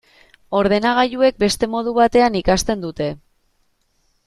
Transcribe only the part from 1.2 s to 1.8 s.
beste